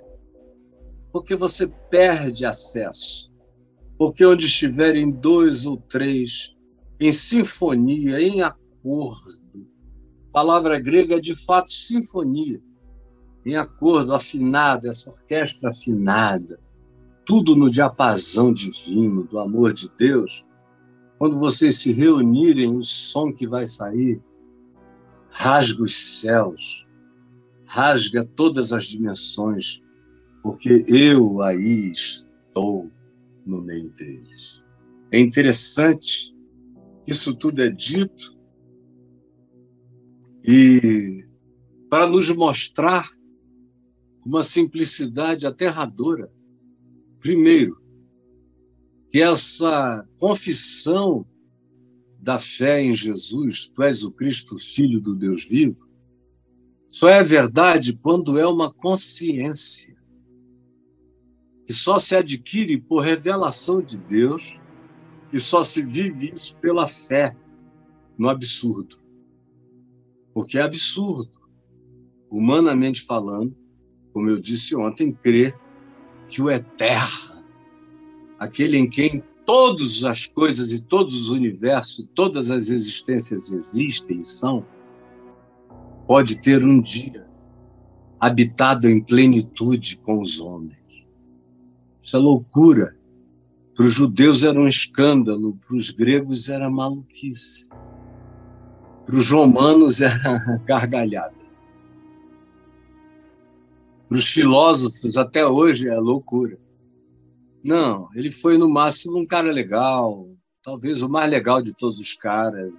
[1.13, 3.31] Porque você perde acesso.
[3.97, 6.57] Porque onde estiverem dois ou três
[6.99, 9.39] em sinfonia, em acordo,
[10.33, 12.61] palavra grega é de fato sinfonia,
[13.45, 16.59] em acordo, afinado, essa orquestra afinada,
[17.25, 20.45] tudo no diapasão divino do amor de Deus.
[21.21, 24.19] Quando vocês se reunirem, o som que vai sair
[25.29, 26.87] rasga os céus,
[27.63, 29.83] rasga todas as dimensões,
[30.41, 32.89] porque eu aí estou
[33.45, 34.63] no meio deles.
[35.11, 36.35] É interessante,
[37.05, 38.35] isso tudo é dito
[40.43, 41.23] e
[41.87, 43.07] para nos mostrar
[44.25, 46.31] uma simplicidade aterradora.
[47.19, 47.79] Primeiro,
[49.11, 51.25] que essa confissão
[52.19, 55.89] da fé em Jesus, tu és o Cristo, Filho do Deus vivo,
[56.89, 59.95] só é verdade quando é uma consciência
[61.65, 64.59] que só se adquire por revelação de Deus
[65.31, 67.35] e só se vive isso pela fé
[68.17, 68.99] no absurdo.
[70.33, 71.31] Porque é absurdo,
[72.29, 73.55] humanamente falando,
[74.13, 75.57] como eu disse ontem, crer
[76.29, 77.40] que o eterno,
[78.41, 84.25] aquele em quem todas as coisas e todos os universos, todas as existências existem e
[84.25, 84.65] são,
[86.07, 87.27] pode ter um dia
[88.19, 90.75] habitado em plenitude com os homens.
[92.01, 92.97] Isso é loucura.
[93.75, 97.69] Para os judeus era um escândalo, para os gregos era maluquice.
[99.05, 101.35] Para os romanos era gargalhada.
[104.09, 106.57] Para os filósofos, até hoje, é loucura.
[107.63, 110.27] Não, ele foi no máximo um cara legal,
[110.63, 112.73] talvez o mais legal de todos os caras,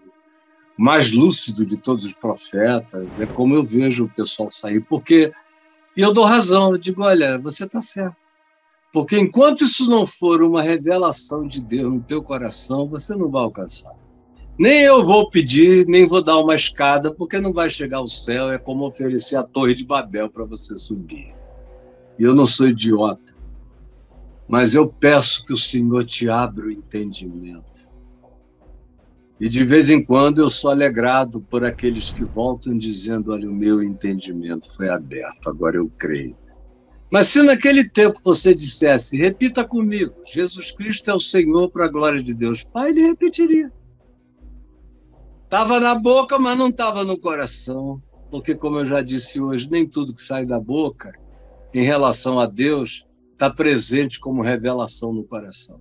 [0.78, 3.20] o mais lúcido de todos os profetas.
[3.20, 5.32] É como eu vejo o pessoal sair, porque.
[5.96, 8.16] E eu dou razão, eu digo: olha, você está certo.
[8.92, 13.42] Porque enquanto isso não for uma revelação de Deus no teu coração, você não vai
[13.42, 13.94] alcançar.
[14.58, 18.52] Nem eu vou pedir, nem vou dar uma escada, porque não vai chegar ao céu.
[18.52, 21.34] É como oferecer a Torre de Babel para você subir.
[22.18, 23.31] E eu não sou idiota.
[24.52, 27.88] Mas eu peço que o Senhor te abra o entendimento.
[29.40, 33.54] E de vez em quando eu sou alegrado por aqueles que voltam dizendo: Olha, o
[33.54, 36.36] meu entendimento foi aberto, agora eu creio.
[37.10, 41.90] Mas se naquele tempo você dissesse, repita comigo: Jesus Cristo é o Senhor para a
[41.90, 43.72] glória de Deus, Pai, ele repetiria.
[45.44, 48.02] Estava na boca, mas não estava no coração.
[48.30, 51.10] Porque, como eu já disse hoje, nem tudo que sai da boca
[51.72, 55.80] em relação a Deus está presente como revelação no coração.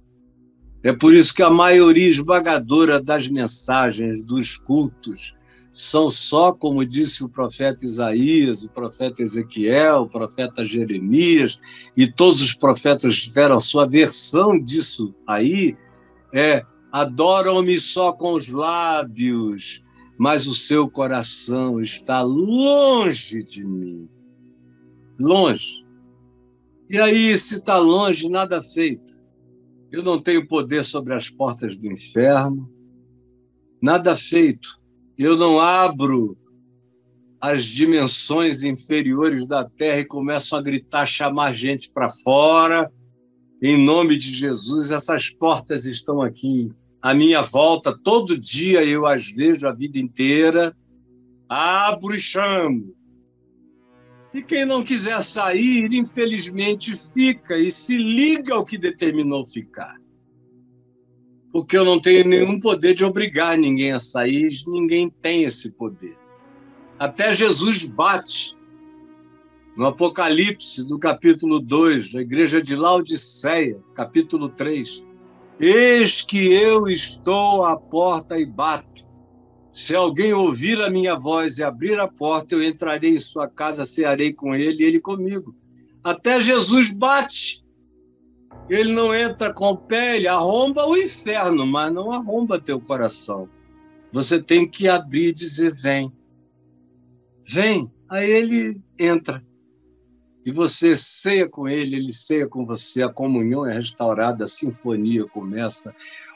[0.83, 5.35] É por isso que a maioria esmagadora das mensagens, dos cultos,
[5.71, 11.59] são só, como disse o profeta Isaías, o profeta Ezequiel, o profeta Jeremias,
[11.95, 15.77] e todos os profetas tiveram sua versão disso aí,
[16.33, 19.81] é adoram-me só com os lábios,
[20.17, 24.09] mas o seu coração está longe de mim.
[25.17, 25.80] Longe.
[26.91, 29.13] E aí, se está longe, nada feito.
[29.89, 32.69] Eu não tenho poder sobre as portas do inferno,
[33.81, 34.77] nada feito.
[35.17, 36.37] Eu não abro
[37.39, 42.91] as dimensões inferiores da terra e começo a gritar, chamar gente para fora.
[43.63, 49.31] Em nome de Jesus, essas portas estão aqui à minha volta, todo dia eu as
[49.31, 50.75] vejo a vida inteira,
[51.47, 52.93] abro e chamo.
[54.33, 59.99] E quem não quiser sair, infelizmente fica e se liga ao que determinou ficar.
[61.51, 66.17] Porque eu não tenho nenhum poder de obrigar ninguém a sair, ninguém tem esse poder.
[66.97, 68.55] Até Jesus bate
[69.75, 75.03] no Apocalipse, do capítulo 2, da igreja de Laodiceia, capítulo 3
[75.59, 79.05] Eis que eu estou à porta e bato.
[79.71, 83.85] Se alguém ouvir a minha voz e abrir a porta, eu entrarei em sua casa,
[83.85, 85.55] cearei com ele e ele comigo.
[86.03, 87.63] Até Jesus bate.
[88.69, 93.49] Ele não entra com o pé, ele arromba o inferno, mas não arromba teu coração.
[94.11, 96.11] Você tem que abrir e dizer: vem.
[97.47, 97.89] Vem.
[98.09, 99.41] Aí ele entra.
[100.45, 105.25] E você ceia com ele, ele ceia com você, a comunhão é restaurada, a sinfonia
[105.27, 105.93] começa,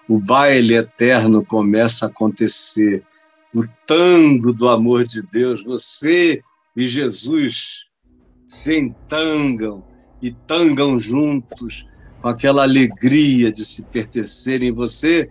[0.08, 3.04] o baile eterno começa a acontecer,
[3.56, 6.44] o tango do amor de Deus, você
[6.76, 7.90] e Jesus
[8.46, 9.82] se entangam
[10.22, 11.88] e tangam juntos
[12.22, 14.74] com aquela alegria de se pertencerem.
[14.74, 15.30] Você,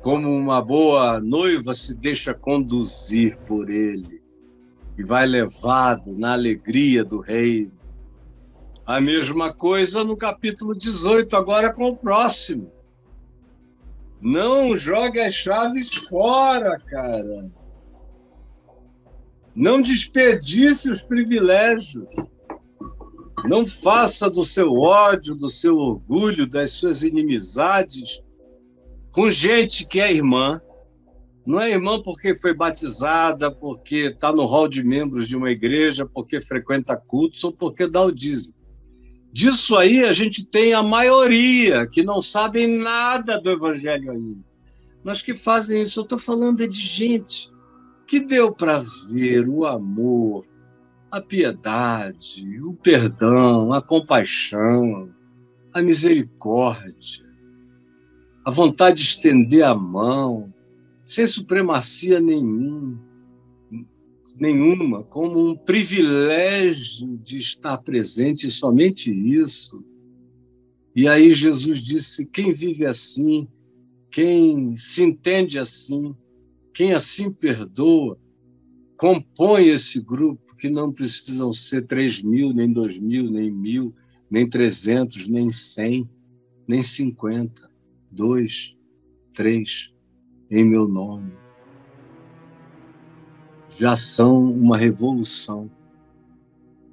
[0.00, 4.22] como uma boa noiva, se deixa conduzir por ele
[4.96, 7.72] e vai levado na alegria do reino.
[8.86, 12.72] A mesma coisa no capítulo 18, agora com o próximo.
[14.18, 17.50] Não jogue as chaves fora, cara.
[19.56, 22.10] Não desperdice os privilégios.
[23.48, 28.22] Não faça do seu ódio, do seu orgulho, das suas inimizades
[29.10, 30.60] com gente que é irmã.
[31.46, 36.04] Não é irmã porque foi batizada, porque está no hall de membros de uma igreja,
[36.04, 38.54] porque frequenta cultos ou porque dá o dízimo.
[39.32, 44.44] Disso aí a gente tem a maioria que não sabem nada do evangelho ainda.
[45.02, 46.00] Mas que fazem isso.
[46.00, 47.50] Eu estou falando é de gente
[48.06, 50.46] que deu para ver o amor,
[51.10, 55.10] a piedade, o perdão, a compaixão,
[55.72, 57.26] a misericórdia,
[58.44, 60.52] a vontade de estender a mão,
[61.04, 62.98] sem supremacia nenhum,
[64.38, 69.82] nenhuma, como um privilégio de estar presente, somente isso.
[70.94, 73.48] E aí Jesus disse: quem vive assim,
[74.10, 76.14] quem se entende assim,
[76.76, 78.18] quem assim perdoa,
[78.98, 83.94] compõe esse grupo que não precisam ser três mil, nem dois mil, nem mil,
[84.30, 86.06] nem trezentos, nem cem,
[86.68, 87.70] nem cinquenta.
[88.10, 88.76] Dois,
[89.32, 89.94] três,
[90.50, 91.32] em meu nome.
[93.78, 95.70] Já são uma revolução.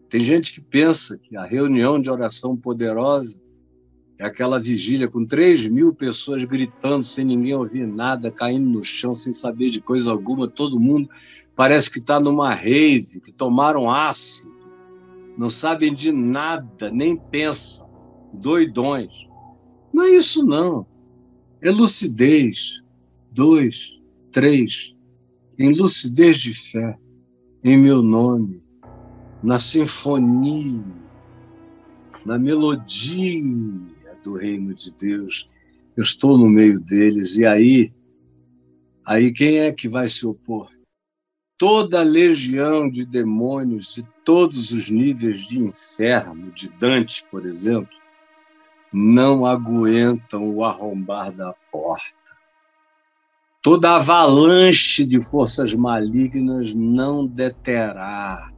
[0.10, 3.42] Tem gente que pensa que a reunião de oração poderosa
[4.20, 9.34] aquela vigília com 3 mil pessoas gritando sem ninguém ouvir nada, caindo no chão sem
[9.34, 11.10] saber de coisa alguma, todo mundo
[11.56, 14.54] parece que está numa rave, que tomaram ácido,
[15.38, 17.90] não sabem de nada, nem pensam,
[18.34, 19.28] doidões.
[19.92, 20.86] Não é isso, não.
[21.62, 22.82] É lucidez.
[23.32, 24.00] Dois,
[24.32, 24.96] três,
[25.58, 26.96] em lucidez de fé,
[27.64, 28.62] em meu nome,
[29.42, 30.84] na sinfonia,
[32.24, 33.42] na melodia
[34.24, 35.50] do reino de Deus,
[35.96, 37.94] eu estou no meio deles, e aí,
[39.06, 40.72] aí quem é que vai se opor?
[41.58, 47.96] Toda a legião de demônios de todos os níveis de inferno, de Dante, por exemplo,
[48.92, 52.14] não aguentam o arrombar da porta.
[53.62, 58.52] Toda avalanche de forças malignas não deterá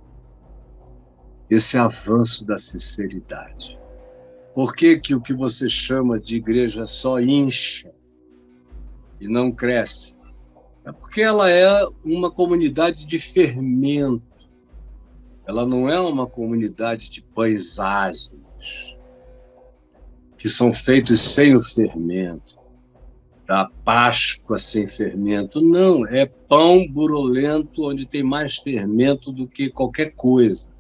[1.50, 3.80] esse avanço da sinceridade.
[4.56, 7.92] Por que, que o que você chama de igreja só incha
[9.20, 10.18] e não cresce?
[10.86, 14.24] É porque ela é uma comunidade de fermento.
[15.46, 18.96] Ela não é uma comunidade de paisagens
[20.38, 22.58] que são feitos sem o fermento,
[23.46, 25.60] da Páscoa sem fermento.
[25.60, 30.74] Não, é pão burulento onde tem mais fermento do que qualquer coisa.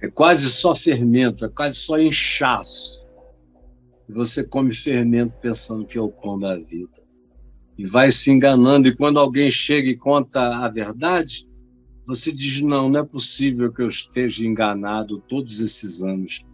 [0.00, 3.03] É quase só fermento, é quase só inchaço
[4.08, 7.02] e você come fermento pensando que é o pão da vida.
[7.76, 11.48] E vai se enganando, e quando alguém chega e conta a verdade,
[12.06, 16.44] você diz: não, não é possível que eu esteja enganado todos esses anos.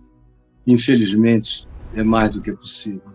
[0.66, 3.12] Infelizmente, é mais do que possível.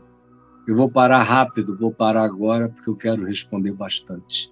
[0.67, 4.51] Eu vou parar rápido, vou parar agora, porque eu quero responder bastante.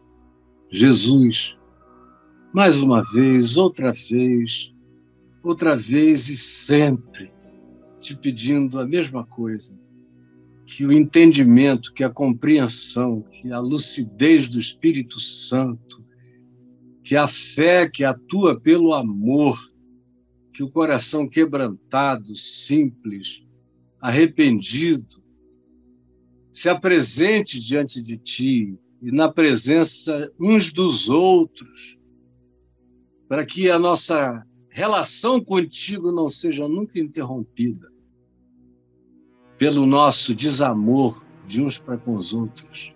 [0.71, 1.57] Jesus,
[2.53, 4.73] mais uma vez, outra vez,
[5.43, 7.32] outra vez e sempre
[8.03, 9.73] te pedindo a mesma coisa,
[10.65, 16.03] que o entendimento, que a compreensão, que a lucidez do Espírito Santo,
[17.03, 19.57] que a fé que atua pelo amor,
[20.53, 23.45] que o coração quebrantado, simples,
[24.01, 25.23] arrependido,
[26.51, 31.99] se apresente diante de ti e na presença uns dos outros,
[33.27, 37.92] para que a nossa relação contigo não seja nunca interrompida
[39.57, 42.93] pelo nosso desamor de uns para com os outros,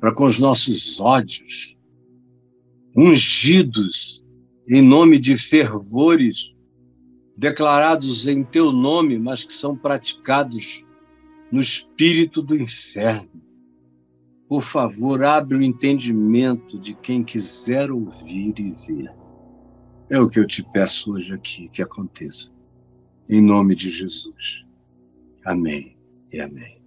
[0.00, 1.76] para com os nossos ódios,
[2.96, 4.24] ungidos
[4.68, 6.54] em nome de fervores
[7.38, 10.84] declarados em teu nome, mas que são praticados
[11.52, 13.40] no espírito do inferno.
[14.48, 19.14] Por favor, abre o entendimento de quem quiser ouvir e ver.
[20.10, 22.50] É o que eu te peço hoje aqui que aconteça.
[23.28, 24.64] Em nome de Jesus.
[25.48, 25.96] Amém
[26.30, 26.77] e amém.